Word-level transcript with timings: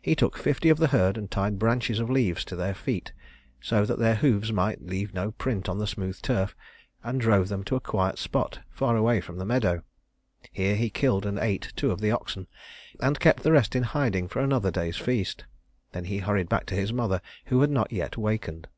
He 0.00 0.14
took 0.14 0.38
fifty 0.38 0.70
of 0.70 0.78
the 0.78 0.86
herd 0.86 1.18
and 1.18 1.30
tied 1.30 1.58
branches 1.58 2.00
of 2.00 2.08
leaves 2.08 2.46
to 2.46 2.56
their 2.56 2.72
feet 2.74 3.12
so 3.60 3.84
that 3.84 3.98
their 3.98 4.14
hoofs 4.14 4.50
might 4.50 4.80
leave 4.80 5.12
no 5.12 5.32
print 5.32 5.68
on 5.68 5.76
the 5.76 5.86
smooth 5.86 6.22
turf 6.22 6.56
and 7.04 7.20
drove 7.20 7.48
them 7.48 7.62
to 7.64 7.76
a 7.76 7.80
quiet 7.80 8.16
spot 8.18 8.60
far 8.70 8.96
away 8.96 9.20
from 9.20 9.36
the 9.36 9.44
meadow. 9.44 9.82
Here 10.50 10.76
he 10.76 10.88
killed 10.88 11.26
and 11.26 11.38
ate 11.38 11.74
two 11.76 11.90
of 11.90 12.00
the 12.00 12.10
oxen, 12.10 12.46
and 13.00 13.20
kept 13.20 13.42
the 13.42 13.52
rest 13.52 13.76
in 13.76 13.82
hiding 13.82 14.28
for 14.28 14.40
another 14.40 14.70
day's 14.70 14.96
feast. 14.96 15.44
Then 15.92 16.06
he 16.06 16.20
hurried 16.20 16.48
back 16.48 16.64
to 16.72 16.74
his 16.74 16.90
mother 16.90 17.20
who 17.48 17.60
had 17.60 17.68
not 17.70 17.92
yet 17.92 18.16
wakened. 18.16 18.68